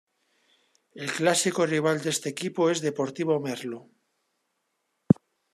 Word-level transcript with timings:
El 1.01 1.09
clásico 1.17 1.67
rival 1.67 2.01
de 2.01 2.09
este 2.13 2.27
equipo 2.33 2.71
es 2.71 2.81
Deportivo 2.81 3.39
Merlo. 3.39 3.81